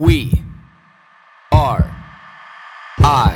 We 0.00 0.44
are 1.50 1.90
I. 3.00 3.34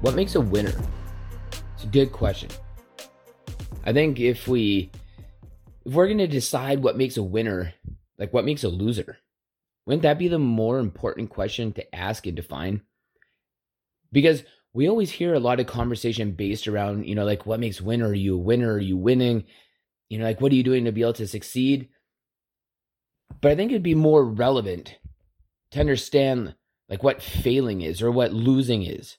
What 0.00 0.14
makes 0.14 0.36
a 0.36 0.40
winner? 0.40 0.72
It's 1.74 1.82
a 1.82 1.86
good 1.88 2.12
question. 2.12 2.50
I 3.88 3.94
think 3.94 4.20
if 4.20 4.46
we 4.46 4.90
if 5.86 5.94
we're 5.94 6.08
going 6.08 6.18
to 6.18 6.26
decide 6.26 6.82
what 6.82 6.98
makes 6.98 7.16
a 7.16 7.22
winner, 7.22 7.72
like 8.18 8.34
what 8.34 8.44
makes 8.44 8.62
a 8.62 8.68
loser, 8.68 9.16
wouldn't 9.86 10.02
that 10.02 10.18
be 10.18 10.28
the 10.28 10.38
more 10.38 10.78
important 10.78 11.30
question 11.30 11.72
to 11.72 11.94
ask 11.94 12.26
and 12.26 12.36
define? 12.36 12.82
Because 14.12 14.44
we 14.74 14.90
always 14.90 15.10
hear 15.10 15.32
a 15.32 15.40
lot 15.40 15.58
of 15.58 15.68
conversation 15.68 16.32
based 16.32 16.68
around, 16.68 17.06
you 17.06 17.14
know, 17.14 17.24
like 17.24 17.46
what 17.46 17.60
makes 17.60 17.80
winner? 17.80 18.08
Are 18.08 18.14
you 18.14 18.34
a 18.34 18.38
winner? 18.38 18.74
Are 18.74 18.78
you 18.78 18.98
winning? 18.98 19.44
You 20.10 20.18
know, 20.18 20.26
like 20.26 20.42
what 20.42 20.52
are 20.52 20.56
you 20.56 20.64
doing 20.64 20.84
to 20.84 20.92
be 20.92 21.00
able 21.00 21.14
to 21.14 21.26
succeed? 21.26 21.88
But 23.40 23.52
I 23.52 23.54
think 23.54 23.70
it'd 23.70 23.82
be 23.82 23.94
more 23.94 24.22
relevant 24.22 24.98
to 25.70 25.80
understand 25.80 26.54
like 26.90 27.02
what 27.02 27.22
failing 27.22 27.80
is 27.80 28.02
or 28.02 28.10
what 28.10 28.34
losing 28.34 28.82
is. 28.82 29.16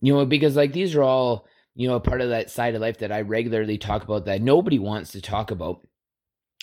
You 0.00 0.14
know, 0.14 0.26
because 0.26 0.56
like 0.56 0.72
these 0.72 0.96
are 0.96 1.04
all, 1.04 1.46
you 1.78 1.86
know, 1.86 1.94
a 1.94 2.00
part 2.00 2.20
of 2.20 2.30
that 2.30 2.50
side 2.50 2.74
of 2.74 2.80
life 2.80 2.98
that 2.98 3.12
I 3.12 3.20
regularly 3.20 3.78
talk 3.78 4.02
about 4.02 4.24
that 4.24 4.42
nobody 4.42 4.80
wants 4.80 5.12
to 5.12 5.20
talk 5.20 5.52
about. 5.52 5.86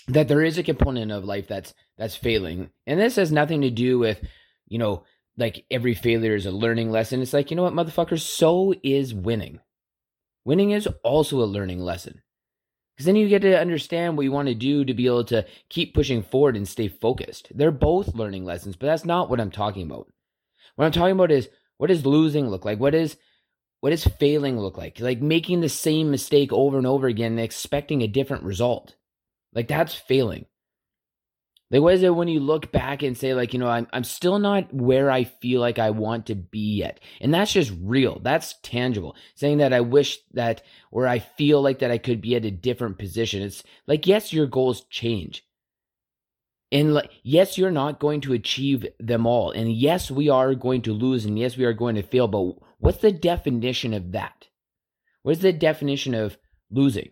That 0.10 0.28
there 0.28 0.44
is 0.44 0.58
a 0.58 0.64
component 0.64 1.10
of 1.10 1.24
life 1.24 1.48
that's 1.48 1.74
that's 1.98 2.18
failing. 2.18 2.70
And 2.86 3.00
this 3.00 3.16
has 3.16 3.32
nothing 3.32 3.62
to 3.62 3.70
do 3.70 3.98
with, 3.98 4.20
you 4.68 4.78
know, 4.78 5.06
like 5.38 5.66
every 5.72 5.94
failure 5.94 6.36
is 6.36 6.46
a 6.46 6.52
learning 6.52 6.92
lesson. 6.92 7.22
It's 7.22 7.32
like, 7.32 7.50
you 7.50 7.56
know 7.56 7.64
what, 7.64 7.74
motherfuckers, 7.74 8.20
so 8.20 8.74
is 8.84 9.14
winning. 9.14 9.62
Winning 10.44 10.72
is 10.72 10.86
also 11.02 11.42
a 11.42 11.46
learning 11.46 11.80
lesson. 11.80 12.22
Because 12.94 13.06
then 13.06 13.16
you 13.16 13.30
get 13.30 13.42
to 13.44 13.58
understand 13.58 14.18
what 14.18 14.24
you 14.24 14.34
want 14.34 14.50
to 14.50 14.54
do 14.54 14.84
to 14.84 14.94
be 14.94 15.06
able 15.06 15.24
to 15.26 15.46
keep 15.70 15.94
pushing 15.94 16.24
forward 16.24 16.58
and 16.58 16.68
stay 16.68 16.90
focused. 16.90 17.54
They're 17.56 17.72
both 17.72 18.16
learning 18.16 18.44
lessons, 18.44 18.76
but 18.76 18.88
that's 18.88 19.06
not 19.06 19.30
what 19.30 19.40
I'm 19.40 19.52
talking 19.52 19.86
about. 19.86 20.12
What 20.76 20.86
I'm 20.86 20.92
talking 20.92 21.14
about 21.14 21.32
is 21.32 21.48
what 21.78 21.88
does 21.88 22.06
losing 22.06 22.50
look 22.50 22.66
like? 22.66 22.82
What 22.82 22.94
is 22.94 23.16
what 23.86 23.92
does 23.92 24.04
failing 24.04 24.60
look 24.60 24.80
like? 24.80 25.00
Like 25.00 25.22
making 25.22 25.62
the 25.62 25.70
same 25.70 26.10
mistake 26.10 26.52
over 26.52 26.80
and 26.80 26.88
over 26.88 27.06
again 27.06 27.34
and 27.34 27.40
expecting 27.40 28.02
a 28.02 28.08
different 28.08 28.42
result. 28.42 28.96
Like 29.54 29.68
that's 29.68 29.94
failing. 29.94 30.48
Like 31.70 31.84
what 31.84 31.94
is 31.94 32.02
it 32.02 32.16
when 32.16 32.28
you 32.28 32.40
look 32.40 32.72
back 32.72 33.04
and 33.04 33.16
say, 33.16 33.36
like, 33.36 33.54
you 33.54 33.60
know, 33.60 33.68
I'm 33.68 33.86
I'm 33.94 34.04
still 34.04 34.40
not 34.40 34.74
where 34.74 35.12
I 35.12 35.26
feel 35.26 35.62
like 35.62 35.78
I 35.78 35.92
want 35.92 36.26
to 36.26 36.36
be 36.36 36.78
yet. 36.78 37.00
And 37.22 37.32
that's 37.32 37.54
just 37.54 37.74
real. 37.80 38.20
That's 38.24 38.56
tangible. 38.64 39.16
Saying 39.36 39.60
that 39.60 39.72
I 39.72 39.82
wish 39.82 40.18
that 40.34 40.64
or 40.90 41.08
I 41.08 41.20
feel 41.20 41.62
like 41.62 41.78
that 41.78 41.92
I 41.92 42.00
could 42.00 42.22
be 42.22 42.36
at 42.36 42.44
a 42.44 42.50
different 42.50 42.98
position. 42.98 43.44
It's 43.44 43.62
like, 43.86 44.08
yes, 44.08 44.34
your 44.34 44.48
goals 44.48 44.86
change. 44.90 45.46
And 46.72 46.96
like, 46.96 47.12
yes, 47.22 47.56
you're 47.56 47.70
not 47.70 48.00
going 48.00 48.22
to 48.22 48.34
achieve 48.34 48.88
them 49.00 49.28
all. 49.28 49.52
And 49.52 49.72
yes, 49.72 50.10
we 50.10 50.30
are 50.30 50.56
going 50.56 50.82
to 50.82 50.94
lose. 50.94 51.24
And 51.26 51.38
yes, 51.38 51.56
we 51.56 51.66
are 51.66 51.74
going 51.74 51.96
to 51.96 52.02
fail. 52.02 52.28
But 52.28 52.56
what's 52.86 53.00
the 53.00 53.12
definition 53.12 53.94
of 53.94 54.12
that? 54.12 54.48
What's 55.24 55.42
the 55.42 55.52
definition 55.52 56.14
of 56.14 56.38
losing? 56.70 57.10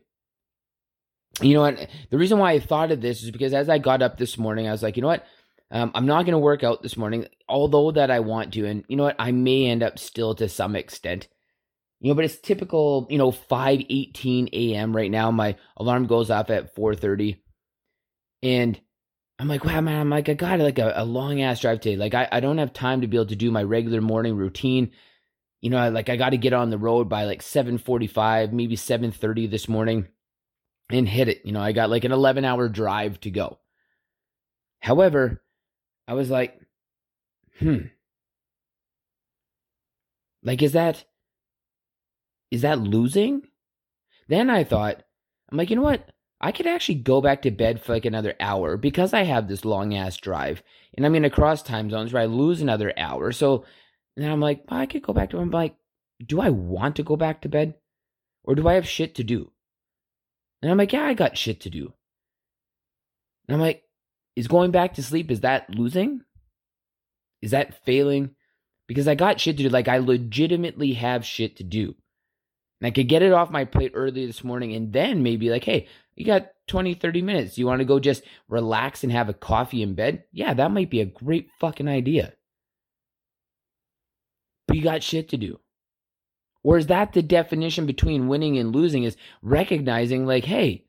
You 1.41 1.55
know 1.55 1.61
what? 1.61 1.87
The 2.11 2.17
reason 2.17 2.37
why 2.37 2.51
I 2.51 2.59
thought 2.59 2.91
of 2.91 3.01
this 3.01 3.23
is 3.23 3.31
because 3.31 3.55
as 3.55 3.69
I 3.69 3.79
got 3.79 4.03
up 4.03 4.17
this 4.17 4.37
morning, 4.37 4.67
I 4.67 4.71
was 4.71 4.83
like, 4.83 4.95
you 4.95 5.01
know 5.01 5.07
what? 5.07 5.25
Um, 5.71 5.91
I'm 5.95 6.05
not 6.05 6.25
going 6.25 6.33
to 6.33 6.37
work 6.37 6.63
out 6.63 6.83
this 6.83 6.95
morning, 6.95 7.25
although 7.49 7.91
that 7.91 8.11
I 8.11 8.19
want 8.19 8.53
to. 8.53 8.67
And 8.67 8.85
you 8.87 8.95
know 8.95 9.03
what? 9.03 9.15
I 9.17 9.31
may 9.31 9.65
end 9.65 9.81
up 9.81 9.97
still 9.97 10.35
to 10.35 10.47
some 10.47 10.75
extent. 10.75 11.27
You 11.99 12.09
know, 12.09 12.15
but 12.15 12.25
it's 12.25 12.37
typical, 12.37 13.07
you 13.09 13.17
know, 13.17 13.31
5:18 13.31 14.49
a.m. 14.53 14.95
right 14.95 15.09
now. 15.09 15.31
My 15.31 15.55
alarm 15.77 16.05
goes 16.05 16.29
off 16.29 16.51
at 16.51 16.75
4:30. 16.75 17.37
And 18.43 18.79
I'm 19.39 19.47
like, 19.47 19.65
wow, 19.65 19.81
man, 19.81 19.99
I'm 19.99 20.09
like, 20.11 20.29
I 20.29 20.35
got 20.35 20.59
like 20.59 20.77
a, 20.77 20.93
a 20.95 21.05
long 21.05 21.41
ass 21.41 21.61
drive 21.61 21.79
today. 21.79 21.95
Like, 21.95 22.13
I, 22.13 22.27
I 22.31 22.41
don't 22.41 22.59
have 22.59 22.73
time 22.73 23.01
to 23.01 23.07
be 23.07 23.17
able 23.17 23.27
to 23.27 23.35
do 23.35 23.49
my 23.49 23.63
regular 23.63 24.01
morning 24.01 24.35
routine. 24.35 24.91
You 25.63 25.69
know, 25.69 25.77
I, 25.77 25.87
like 25.87 26.09
I 26.09 26.17
got 26.17 26.31
to 26.31 26.37
get 26.37 26.51
on 26.51 26.71
the 26.71 26.77
road 26.77 27.07
by 27.07 27.23
like 27.23 27.41
7:45, 27.41 28.51
maybe 28.51 28.75
7:30 28.75 29.49
this 29.49 29.69
morning, 29.69 30.09
and 30.89 31.07
hit 31.07 31.29
it. 31.29 31.45
You 31.45 31.53
know, 31.53 31.61
I 31.61 31.71
got 31.71 31.89
like 31.89 32.03
an 32.03 32.11
11 32.11 32.43
hour 32.43 32.67
drive 32.67 33.21
to 33.21 33.31
go. 33.31 33.59
However, 34.81 35.41
I 36.05 36.15
was 36.15 36.29
like, 36.29 36.59
hmm, 37.59 37.77
like 40.43 40.61
is 40.61 40.73
that 40.73 41.05
is 42.51 42.63
that 42.63 42.79
losing? 42.79 43.43
Then 44.27 44.49
I 44.49 44.65
thought, 44.65 45.01
I'm 45.49 45.57
like, 45.57 45.69
you 45.69 45.77
know 45.77 45.81
what? 45.81 46.11
I 46.41 46.51
could 46.51 46.67
actually 46.67 46.95
go 46.95 47.21
back 47.21 47.41
to 47.43 47.51
bed 47.51 47.79
for 47.79 47.93
like 47.93 48.03
another 48.03 48.35
hour 48.41 48.75
because 48.75 49.13
I 49.13 49.23
have 49.23 49.47
this 49.47 49.63
long 49.63 49.95
ass 49.95 50.17
drive 50.17 50.61
and 50.93 51.05
I'm 51.05 51.13
going 51.13 51.23
to 51.23 51.29
cross 51.29 51.63
time 51.63 51.89
zones 51.89 52.11
where 52.11 52.21
I 52.21 52.25
lose 52.25 52.61
another 52.61 52.91
hour. 52.97 53.31
So 53.31 53.63
then 54.17 54.31
I'm 54.31 54.41
like, 54.41 54.63
well, 54.69 54.79
I 54.79 54.85
could 54.85 55.01
go 55.01 55.13
back 55.13 55.29
to. 55.31 55.39
I'm 55.39 55.49
like, 55.49 55.75
do 56.25 56.41
I 56.41 56.49
want 56.49 56.97
to 56.97 57.03
go 57.03 57.15
back 57.15 57.41
to 57.41 57.49
bed, 57.49 57.75
or 58.43 58.55
do 58.55 58.67
I 58.67 58.73
have 58.73 58.87
shit 58.87 59.15
to 59.15 59.23
do? 59.23 59.51
And 60.61 60.71
I'm 60.71 60.77
like, 60.77 60.93
yeah, 60.93 61.03
I 61.03 61.13
got 61.13 61.37
shit 61.37 61.61
to 61.61 61.69
do. 61.69 61.93
And 63.47 63.55
I'm 63.55 63.61
like, 63.61 63.83
is 64.35 64.47
going 64.47 64.71
back 64.71 64.93
to 64.95 65.03
sleep 65.03 65.29
is 65.29 65.41
that 65.41 65.69
losing? 65.69 66.21
Is 67.41 67.51
that 67.51 67.83
failing? 67.85 68.31
Because 68.87 69.07
I 69.07 69.15
got 69.15 69.39
shit 69.39 69.57
to 69.57 69.63
do. 69.63 69.69
Like 69.69 69.87
I 69.87 69.97
legitimately 69.97 70.93
have 70.93 71.25
shit 71.25 71.57
to 71.57 71.63
do. 71.63 71.95
And 72.79 72.87
I 72.87 72.91
could 72.91 73.07
get 73.07 73.21
it 73.21 73.33
off 73.33 73.49
my 73.49 73.65
plate 73.65 73.91
early 73.93 74.25
this 74.25 74.43
morning 74.43 74.73
and 74.73 74.91
then 74.93 75.23
maybe 75.23 75.49
like, 75.49 75.63
hey, 75.63 75.87
you 76.15 76.25
got 76.25 76.49
20, 76.67 76.93
30 76.93 77.21
minutes. 77.21 77.57
You 77.57 77.65
want 77.65 77.79
to 77.79 77.85
go 77.85 77.99
just 77.99 78.23
relax 78.47 79.03
and 79.03 79.11
have 79.11 79.29
a 79.29 79.33
coffee 79.33 79.81
in 79.81 79.95
bed? 79.95 80.23
Yeah, 80.31 80.53
that 80.53 80.71
might 80.71 80.89
be 80.89 81.01
a 81.01 81.05
great 81.05 81.49
fucking 81.59 81.87
idea. 81.87 82.33
You 84.73 84.81
got 84.81 85.03
shit 85.03 85.29
to 85.29 85.37
do. 85.37 85.59
Or 86.63 86.77
is 86.77 86.87
that 86.87 87.13
the 87.13 87.21
definition 87.21 87.85
between 87.85 88.27
winning 88.27 88.57
and 88.57 88.73
losing 88.73 89.03
is 89.03 89.17
recognizing 89.41 90.25
like, 90.25 90.45
hey, 90.45 90.85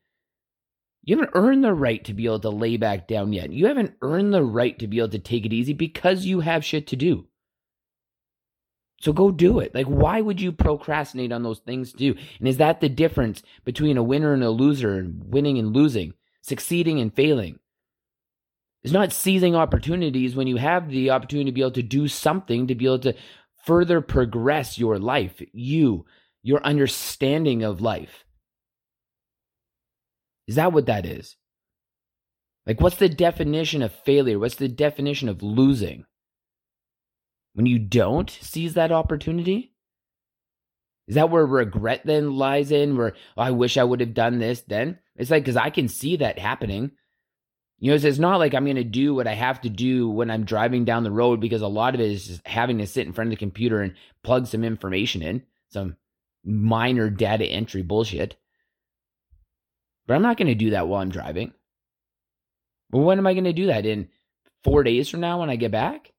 you 1.02 1.16
haven't 1.16 1.34
earned 1.34 1.64
the 1.64 1.74
right 1.74 2.02
to 2.04 2.14
be 2.14 2.24
able 2.24 2.40
to 2.40 2.50
lay 2.50 2.76
back 2.76 3.06
down 3.06 3.32
yet. 3.32 3.52
You 3.52 3.66
haven't 3.66 3.94
earned 4.00 4.32
the 4.32 4.44
right 4.44 4.78
to 4.78 4.86
be 4.86 4.98
able 4.98 5.10
to 5.10 5.18
take 5.18 5.44
it 5.44 5.52
easy 5.52 5.72
because 5.72 6.24
you 6.24 6.40
have 6.40 6.64
shit 6.64 6.86
to 6.88 6.96
do. 6.96 7.26
So 9.00 9.12
go 9.12 9.30
do 9.30 9.58
it. 9.58 9.74
Like, 9.74 9.86
why 9.86 10.22
would 10.22 10.40
you 10.40 10.50
procrastinate 10.50 11.32
on 11.32 11.42
those 11.42 11.58
things 11.58 11.92
to 11.92 11.98
do? 11.98 12.14
And 12.38 12.48
is 12.48 12.56
that 12.56 12.80
the 12.80 12.88
difference 12.88 13.42
between 13.64 13.98
a 13.98 14.02
winner 14.02 14.32
and 14.32 14.42
a 14.42 14.50
loser, 14.50 14.94
and 14.94 15.24
winning 15.26 15.58
and 15.58 15.74
losing, 15.74 16.14
succeeding 16.40 17.00
and 17.00 17.12
failing? 17.12 17.58
It's 18.82 18.92
not 18.92 19.12
seizing 19.12 19.54
opportunities 19.54 20.36
when 20.36 20.46
you 20.46 20.56
have 20.56 20.88
the 20.88 21.10
opportunity 21.10 21.50
to 21.50 21.54
be 21.54 21.60
able 21.60 21.72
to 21.72 21.82
do 21.82 22.08
something 22.08 22.66
to 22.66 22.74
be 22.74 22.86
able 22.86 22.98
to 23.00 23.14
further 23.64 24.00
progress 24.00 24.78
your 24.78 24.98
life, 24.98 25.42
you, 25.52 26.04
your 26.42 26.62
understanding 26.64 27.62
of 27.62 27.80
life. 27.80 28.24
Is 30.46 30.56
that 30.56 30.72
what 30.72 30.86
that 30.86 31.06
is? 31.06 31.36
Like, 32.66 32.80
what's 32.80 32.96
the 32.96 33.08
definition 33.08 33.82
of 33.82 33.92
failure? 33.92 34.38
What's 34.38 34.56
the 34.56 34.68
definition 34.68 35.28
of 35.28 35.42
losing? 35.42 36.04
When 37.54 37.66
you 37.66 37.78
don't 37.78 38.30
seize 38.30 38.74
that 38.74 38.92
opportunity? 38.92 39.74
Is 41.06 41.14
that 41.16 41.30
where 41.30 41.46
regret 41.46 42.02
then 42.04 42.36
lies 42.36 42.70
in? 42.70 42.96
Where 42.96 43.14
oh, 43.36 43.42
I 43.42 43.50
wish 43.50 43.76
I 43.76 43.84
would 43.84 44.00
have 44.00 44.14
done 44.14 44.38
this 44.38 44.62
then? 44.62 44.98
It's 45.16 45.30
like, 45.30 45.44
because 45.44 45.56
I 45.56 45.70
can 45.70 45.88
see 45.88 46.16
that 46.16 46.38
happening. 46.38 46.92
You 47.78 47.90
know, 47.90 47.96
it's 47.96 48.18
not 48.18 48.38
like 48.38 48.54
I'm 48.54 48.64
going 48.64 48.76
to 48.76 48.84
do 48.84 49.14
what 49.14 49.26
I 49.26 49.34
have 49.34 49.60
to 49.62 49.68
do 49.68 50.08
when 50.08 50.30
I'm 50.30 50.44
driving 50.44 50.84
down 50.84 51.04
the 51.04 51.10
road 51.10 51.40
because 51.40 51.60
a 51.60 51.66
lot 51.68 51.94
of 51.94 52.00
it 52.00 52.10
is 52.10 52.26
just 52.26 52.46
having 52.46 52.78
to 52.78 52.86
sit 52.86 53.06
in 53.06 53.12
front 53.12 53.28
of 53.28 53.32
the 53.32 53.36
computer 53.36 53.80
and 53.80 53.94
plug 54.22 54.46
some 54.46 54.64
information 54.64 55.22
in, 55.22 55.42
some 55.68 55.96
minor 56.44 57.10
data 57.10 57.44
entry 57.44 57.82
bullshit. 57.82 58.36
But 60.06 60.14
I'm 60.14 60.22
not 60.22 60.36
going 60.36 60.48
to 60.48 60.54
do 60.54 60.70
that 60.70 60.86
while 60.88 61.00
I'm 61.00 61.10
driving. 61.10 61.52
Well, 62.90 63.02
when 63.04 63.18
am 63.18 63.26
I 63.26 63.34
going 63.34 63.44
to 63.44 63.52
do 63.52 63.66
that? 63.66 63.86
In 63.86 64.08
four 64.62 64.82
days 64.84 65.08
from 65.08 65.20
now 65.20 65.40
when 65.40 65.50
I 65.50 65.56
get 65.56 65.72
back? 65.72 66.12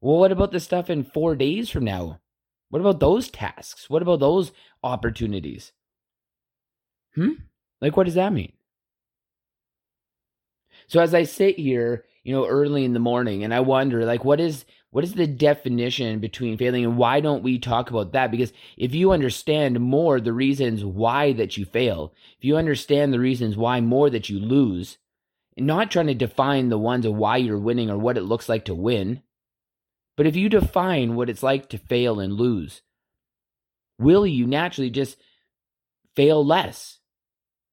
Well, 0.00 0.18
what 0.18 0.32
about 0.32 0.52
the 0.52 0.60
stuff 0.60 0.90
in 0.90 1.04
four 1.04 1.36
days 1.36 1.70
from 1.70 1.84
now? 1.84 2.20
What 2.70 2.80
about 2.80 3.00
those 3.00 3.30
tasks? 3.30 3.88
What 3.88 4.02
about 4.02 4.20
those 4.20 4.52
opportunities? 4.82 5.72
Hmm? 7.14 7.32
Like, 7.80 7.96
what 7.96 8.04
does 8.04 8.14
that 8.14 8.32
mean? 8.32 8.52
So 10.86 11.00
as 11.00 11.14
I 11.14 11.24
sit 11.24 11.58
here 11.58 12.04
you 12.24 12.34
know, 12.34 12.46
early 12.46 12.84
in 12.84 12.94
the 12.94 12.98
morning. 12.98 13.44
And 13.44 13.54
I 13.54 13.60
wonder, 13.60 14.04
like, 14.04 14.24
what 14.24 14.40
is 14.40 14.64
what 14.90 15.04
is 15.04 15.14
the 15.14 15.26
definition 15.26 16.20
between 16.20 16.56
failing 16.56 16.84
and 16.84 16.96
why 16.96 17.20
don't 17.20 17.42
we 17.42 17.58
talk 17.58 17.90
about 17.90 18.12
that? 18.12 18.30
Because 18.30 18.52
if 18.76 18.94
you 18.94 19.10
understand 19.10 19.80
more 19.80 20.20
the 20.20 20.32
reasons 20.32 20.84
why 20.84 21.32
that 21.32 21.56
you 21.56 21.64
fail, 21.64 22.14
if 22.38 22.44
you 22.44 22.56
understand 22.56 23.12
the 23.12 23.18
reasons 23.18 23.56
why 23.56 23.80
more 23.80 24.08
that 24.08 24.28
you 24.28 24.38
lose, 24.38 24.98
not 25.56 25.90
trying 25.90 26.06
to 26.06 26.14
define 26.14 26.68
the 26.68 26.78
ones 26.78 27.04
of 27.04 27.14
why 27.14 27.38
you're 27.38 27.58
winning 27.58 27.90
or 27.90 27.98
what 27.98 28.16
it 28.16 28.22
looks 28.22 28.48
like 28.48 28.64
to 28.66 28.74
win, 28.74 29.20
but 30.16 30.28
if 30.28 30.36
you 30.36 30.48
define 30.48 31.16
what 31.16 31.28
it's 31.28 31.42
like 31.42 31.68
to 31.70 31.78
fail 31.78 32.20
and 32.20 32.32
lose, 32.32 32.82
will 33.98 34.24
you 34.24 34.46
naturally 34.46 34.90
just 34.90 35.16
fail 36.14 36.46
less? 36.46 37.00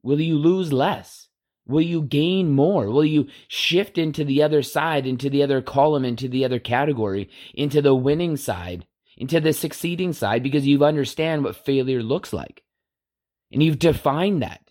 Will 0.01 0.19
you 0.19 0.39
lose 0.39 0.73
less? 0.73 1.20
Will 1.67 1.81
you 1.81 2.01
gain 2.01 2.51
more? 2.51 2.89
Will 2.89 3.05
you 3.05 3.27
shift 3.47 3.97
into 3.97 4.25
the 4.25 4.41
other 4.41 4.61
side, 4.61 5.05
into 5.05 5.29
the 5.29 5.43
other 5.43 5.61
column, 5.61 6.03
into 6.03 6.27
the 6.27 6.43
other 6.43 6.59
category, 6.59 7.29
into 7.53 7.81
the 7.81 7.95
winning 7.95 8.35
side, 8.35 8.85
into 9.17 9.39
the 9.39 9.53
succeeding 9.53 10.13
side 10.13 10.43
because 10.43 10.65
you 10.65 10.83
understand 10.83 11.43
what 11.43 11.55
failure 11.55 12.01
looks 12.01 12.33
like? 12.33 12.63
And 13.51 13.61
you've 13.61 13.79
defined 13.79 14.41
that. 14.41 14.61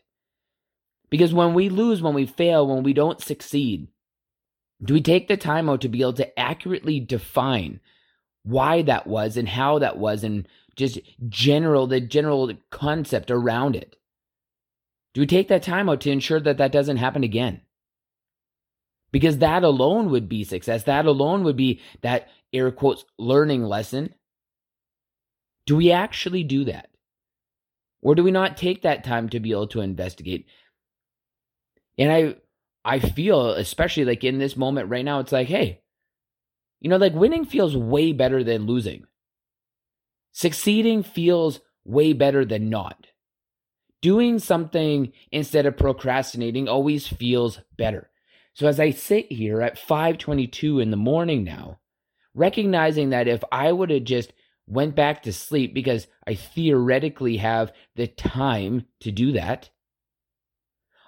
Because 1.10 1.34
when 1.34 1.54
we 1.54 1.68
lose, 1.68 2.00
when 2.00 2.14
we 2.14 2.26
fail, 2.26 2.66
when 2.66 2.82
we 2.82 2.92
don't 2.92 3.20
succeed, 3.20 3.88
do 4.82 4.94
we 4.94 5.02
take 5.02 5.28
the 5.28 5.36
time 5.36 5.68
out 5.68 5.82
to 5.82 5.88
be 5.88 6.00
able 6.00 6.14
to 6.14 6.38
accurately 6.38 7.00
define 7.00 7.80
why 8.42 8.82
that 8.82 9.06
was 9.06 9.36
and 9.36 9.48
how 9.48 9.78
that 9.80 9.98
was 9.98 10.24
and 10.24 10.48
just 10.76 10.98
general, 11.28 11.86
the 11.86 12.00
general 12.00 12.52
concept 12.70 13.30
around 13.30 13.76
it? 13.76 13.96
Do 15.14 15.20
we 15.20 15.26
take 15.26 15.48
that 15.48 15.62
time 15.62 15.88
out 15.88 16.00
to 16.02 16.10
ensure 16.10 16.40
that 16.40 16.58
that 16.58 16.72
doesn't 16.72 16.98
happen 16.98 17.24
again? 17.24 17.62
Because 19.12 19.38
that 19.38 19.64
alone 19.64 20.10
would 20.10 20.28
be 20.28 20.44
success. 20.44 20.84
That 20.84 21.06
alone 21.06 21.42
would 21.42 21.56
be 21.56 21.80
that 22.02 22.28
air 22.52 22.70
quotes 22.70 23.04
learning 23.18 23.64
lesson. 23.64 24.14
Do 25.66 25.76
we 25.76 25.90
actually 25.90 26.44
do 26.44 26.64
that? 26.64 26.90
Or 28.02 28.14
do 28.14 28.22
we 28.22 28.30
not 28.30 28.56
take 28.56 28.82
that 28.82 29.04
time 29.04 29.28
to 29.30 29.40
be 29.40 29.50
able 29.50 29.66
to 29.68 29.80
investigate? 29.80 30.46
And 31.98 32.12
I 32.12 32.36
I 32.84 32.98
feel, 32.98 33.50
especially 33.50 34.04
like 34.04 34.24
in 34.24 34.38
this 34.38 34.56
moment 34.56 34.88
right 34.88 35.04
now, 35.04 35.20
it's 35.20 35.32
like, 35.32 35.48
hey, 35.48 35.82
you 36.80 36.88
know, 36.88 36.96
like 36.96 37.12
winning 37.12 37.44
feels 37.44 37.76
way 37.76 38.12
better 38.12 38.42
than 38.42 38.66
losing. 38.66 39.04
Succeeding 40.32 41.02
feels 41.02 41.60
way 41.84 42.12
better 42.12 42.44
than 42.44 42.70
not 42.70 43.08
doing 44.00 44.38
something 44.38 45.12
instead 45.30 45.66
of 45.66 45.76
procrastinating 45.76 46.68
always 46.68 47.06
feels 47.06 47.60
better. 47.76 48.10
So 48.54 48.66
as 48.66 48.80
I 48.80 48.90
sit 48.90 49.30
here 49.30 49.60
at 49.60 49.78
5:22 49.78 50.80
in 50.80 50.90
the 50.90 50.96
morning 50.96 51.44
now, 51.44 51.78
recognizing 52.34 53.10
that 53.10 53.28
if 53.28 53.42
I 53.52 53.72
would 53.72 53.90
have 53.90 54.04
just 54.04 54.32
went 54.66 54.94
back 54.94 55.22
to 55.22 55.32
sleep 55.32 55.74
because 55.74 56.06
I 56.26 56.34
theoretically 56.34 57.38
have 57.38 57.72
the 57.96 58.06
time 58.06 58.86
to 59.00 59.10
do 59.10 59.32
that, 59.32 59.70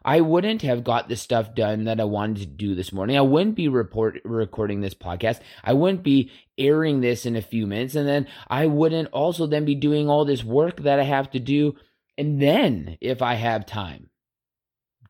I 0.04 0.20
wouldn't 0.20 0.62
have 0.62 0.82
got 0.82 1.08
the 1.08 1.16
stuff 1.16 1.54
done 1.54 1.84
that 1.84 2.00
I 2.00 2.04
wanted 2.04 2.38
to 2.38 2.46
do 2.46 2.74
this 2.74 2.92
morning. 2.92 3.16
I 3.16 3.20
wouldn't 3.20 3.54
be 3.54 3.68
report, 3.68 4.20
recording 4.24 4.80
this 4.80 4.94
podcast. 4.94 5.40
I 5.62 5.74
wouldn't 5.74 6.02
be 6.02 6.30
airing 6.58 7.00
this 7.00 7.24
in 7.24 7.36
a 7.36 7.42
few 7.42 7.66
minutes. 7.66 7.94
And 7.94 8.08
then 8.08 8.26
I 8.48 8.66
wouldn't 8.66 9.08
also 9.12 9.46
then 9.46 9.64
be 9.64 9.76
doing 9.76 10.08
all 10.08 10.24
this 10.24 10.42
work 10.42 10.80
that 10.82 10.98
I 10.98 11.04
have 11.04 11.30
to 11.32 11.38
do 11.38 11.76
and 12.18 12.40
then, 12.40 12.98
if 13.00 13.22
I 13.22 13.34
have 13.34 13.66
time, 13.66 14.10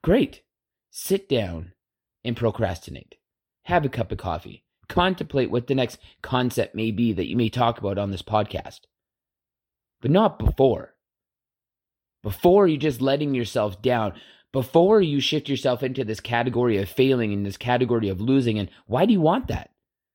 great, 0.02 0.42
sit 0.90 1.28
down 1.28 1.72
and 2.24 2.36
procrastinate. 2.36 3.16
Have 3.64 3.84
a 3.84 3.88
cup 3.88 4.12
of 4.12 4.18
coffee. 4.18 4.64
Contemplate 4.88 5.50
what 5.50 5.66
the 5.66 5.74
next 5.74 5.98
concept 6.22 6.74
may 6.74 6.90
be 6.90 7.12
that 7.12 7.28
you 7.28 7.36
may 7.36 7.48
talk 7.48 7.78
about 7.78 7.98
on 7.98 8.10
this 8.10 8.22
podcast. 8.22 8.80
But 10.00 10.10
not 10.10 10.38
before. 10.38 10.94
Before 12.22 12.68
you're 12.68 12.78
just 12.78 13.00
letting 13.00 13.34
yourself 13.34 13.82
down, 13.82 14.14
before 14.52 15.00
you 15.00 15.20
shift 15.20 15.48
yourself 15.48 15.82
into 15.82 16.04
this 16.04 16.20
category 16.20 16.78
of 16.78 16.88
failing 16.88 17.32
and 17.32 17.44
this 17.44 17.56
category 17.56 18.08
of 18.08 18.20
losing. 18.20 18.58
And 18.58 18.70
why 18.86 19.06
do 19.06 19.12
you 19.12 19.20
want 19.20 19.48
that? 19.48 19.70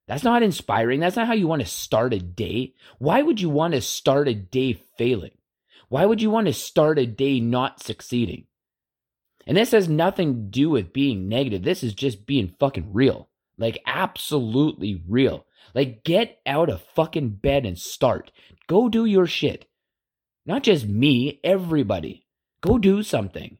That's 0.07 0.23
not 0.23 0.43
inspiring. 0.43 0.99
That's 0.99 1.15
not 1.15 1.27
how 1.27 1.33
you 1.33 1.47
want 1.47 1.61
to 1.61 1.67
start 1.67 2.13
a 2.13 2.19
day. 2.19 2.75
Why 2.97 3.21
would 3.21 3.41
you 3.41 3.49
want 3.49 3.73
to 3.73 3.81
start 3.81 4.27
a 4.27 4.33
day 4.33 4.73
failing? 4.97 5.31
Why 5.89 6.05
would 6.05 6.21
you 6.21 6.29
want 6.29 6.47
to 6.47 6.53
start 6.53 6.99
a 6.99 7.05
day 7.05 7.39
not 7.39 7.81
succeeding? 7.81 8.45
And 9.45 9.55
this 9.55 9.71
has 9.71 9.87
nothing 9.87 10.33
to 10.33 10.41
do 10.41 10.69
with 10.69 10.91
being 10.91 11.29
negative. 11.29 11.63
This 11.63 11.83
is 11.83 11.93
just 11.93 12.25
being 12.25 12.53
fucking 12.59 12.91
real. 12.91 13.29
Like, 13.57 13.81
absolutely 13.85 15.01
real. 15.07 15.45
Like, 15.73 16.03
get 16.03 16.39
out 16.45 16.69
of 16.69 16.81
fucking 16.81 17.29
bed 17.29 17.65
and 17.65 17.77
start. 17.77 18.31
Go 18.67 18.89
do 18.89 19.05
your 19.05 19.25
shit. 19.25 19.65
Not 20.45 20.63
just 20.63 20.85
me, 20.85 21.39
everybody. 21.43 22.25
Go 22.61 22.77
do 22.77 23.03
something. 23.03 23.57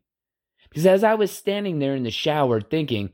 Because 0.70 0.86
as 0.86 1.04
I 1.04 1.16
was 1.16 1.32
standing 1.32 1.80
there 1.80 1.96
in 1.96 2.04
the 2.04 2.12
shower 2.12 2.60
thinking, 2.60 3.12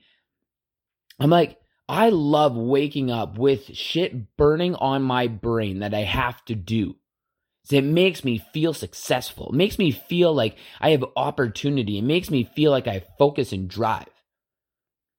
I'm 1.19 1.29
like, 1.29 1.59
I 1.87 2.09
love 2.09 2.55
waking 2.55 3.11
up 3.11 3.37
with 3.37 3.75
shit 3.75 4.35
burning 4.35 4.73
on 4.75 5.03
my 5.03 5.27
brain 5.27 5.79
that 5.79 5.93
I 5.93 6.01
have 6.01 6.43
to 6.45 6.55
do 6.55 6.95
it 7.71 7.83
makes 7.83 8.23
me 8.23 8.39
feel 8.53 8.73
successful. 8.73 9.49
It 9.49 9.55
makes 9.55 9.79
me 9.79 9.91
feel 9.91 10.33
like 10.33 10.57
I 10.81 10.89
have 10.89 11.05
opportunity. 11.15 11.97
It 11.97 12.03
makes 12.03 12.29
me 12.29 12.43
feel 12.43 12.71
like 12.71 12.87
I 12.87 13.05
focus 13.17 13.53
and 13.53 13.69
drive. 13.69 14.09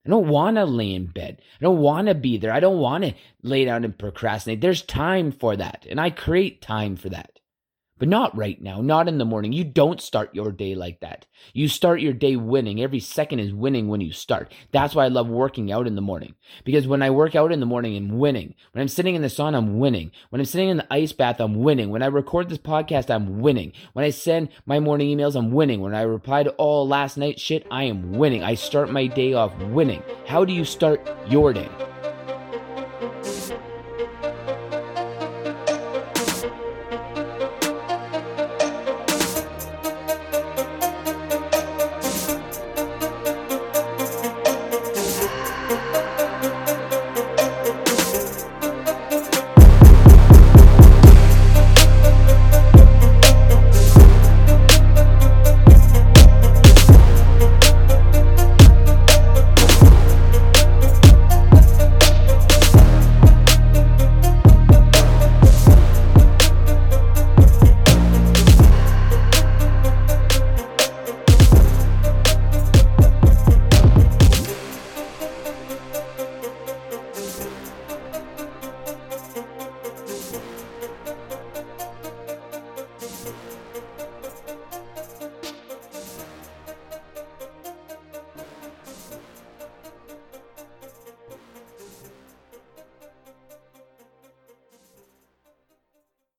I 0.07 0.11
don't 0.11 0.29
want 0.29 0.57
to 0.57 0.67
lay 0.67 0.93
in 0.93 1.07
bed. 1.07 1.41
I 1.59 1.65
don't 1.65 1.79
want 1.79 2.09
to 2.09 2.15
be 2.15 2.37
there. 2.37 2.53
I 2.53 2.61
don't 2.61 2.79
want 2.79 3.05
to 3.05 3.15
lay 3.43 3.65
down 3.65 3.85
and 3.85 3.99
procrastinate. 3.99 4.61
There's 4.61 4.83
time 4.83 5.33
for 5.33 5.57
that. 5.57 5.87
And 5.89 5.99
I 5.99 6.11
create 6.11 6.61
time 6.61 6.97
for 6.97 7.09
that. 7.09 7.34
But 7.99 8.09
not 8.09 8.37
right 8.37 8.61
now, 8.61 8.81
not 8.81 9.07
in 9.07 9.19
the 9.19 9.25
morning. 9.25 9.53
You 9.53 9.63
don't 9.63 10.01
start 10.01 10.35
your 10.35 10.51
day 10.51 10.75
like 10.75 10.99
that. 11.01 11.27
You 11.53 11.69
start 11.69 12.01
your 12.01 12.13
day 12.13 12.35
winning. 12.35 12.83
Every 12.83 12.99
second 12.99 13.39
is 13.39 13.55
winning 13.55 13.87
when 13.87 14.01
you 14.01 14.13
start. 14.13 14.53
That's 14.73 14.97
why 14.97 15.05
I 15.05 15.09
love 15.09 15.29
working 15.29 15.71
out 15.71 15.87
in 15.87 15.95
the 15.95 16.01
morning. 16.01 16.35
Because 16.65 16.89
when 16.89 17.03
I 17.03 17.11
work 17.11 17.37
out 17.37 17.53
in 17.53 17.61
the 17.61 17.67
morning, 17.67 17.97
I'm 17.97 18.19
winning. 18.19 18.55
When 18.73 18.83
I'm 18.83 18.89
sitting 18.89 19.15
in 19.15 19.23
the 19.23 19.31
sun, 19.31 19.55
I'm 19.55 19.79
winning. 19.79 20.11
When 20.31 20.41
I'm 20.41 20.45
sitting 20.45 20.71
in 20.71 20.79
the 20.79 20.93
ice 20.93 21.13
bath, 21.13 21.41
I'm 21.41 21.55
winning. 21.55 21.91
When 21.91 22.03
I 22.03 22.07
record 22.07 22.49
this 22.49 22.59
podcast, 22.59 23.15
I'm 23.15 23.39
winning. 23.41 23.73
When 23.93 24.05
I 24.05 24.11
send 24.11 24.49
my 24.67 24.81
morning 24.81 25.17
emails, 25.17 25.37
I'm 25.37 25.53
winning. 25.53 25.81
When 25.81 25.95
I 25.95 26.03
reply 26.03 26.43
to 26.43 26.51
all 26.51 26.89
last 26.89 27.17
night 27.17 27.39
shit, 27.39 27.65
I 27.71 27.85
am 27.85 28.13
winning. 28.15 28.43
I 28.43 28.55
start 28.55 28.91
my 28.91 29.07
day 29.07 29.35
off 29.35 29.57
winning. 29.57 30.03
How 30.27 30.45
do 30.45 30.53
you 30.53 30.65
start 30.65 31.09
your 31.29 31.53
day? 31.53 31.69